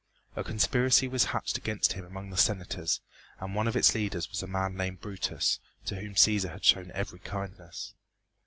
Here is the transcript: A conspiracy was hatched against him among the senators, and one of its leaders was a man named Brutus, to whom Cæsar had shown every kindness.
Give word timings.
A 0.35 0.43
conspiracy 0.43 1.07
was 1.07 1.25
hatched 1.25 1.59
against 1.59 1.93
him 1.93 2.03
among 2.03 2.31
the 2.31 2.35
senators, 2.35 3.01
and 3.39 3.53
one 3.53 3.67
of 3.67 3.75
its 3.75 3.93
leaders 3.93 4.27
was 4.29 4.41
a 4.41 4.47
man 4.47 4.75
named 4.75 4.99
Brutus, 4.99 5.59
to 5.85 5.97
whom 5.97 6.15
Cæsar 6.15 6.49
had 6.53 6.65
shown 6.65 6.89
every 6.95 7.19
kindness. 7.19 7.93